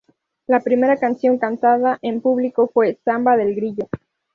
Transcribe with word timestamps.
La 0.47 0.61
primera 0.61 0.97
canción 0.97 1.37
cantada 1.37 1.99
en 2.01 2.21
público 2.21 2.67
fue 2.73 2.97
"Zamba 3.05 3.37
del 3.37 3.53
grillo". 3.53 3.87